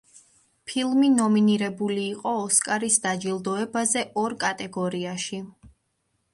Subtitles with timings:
[0.69, 5.43] ფილმი ნომინირებული იყო ოსკარის დაჯილდოებაზე ორ კატეგორიაში.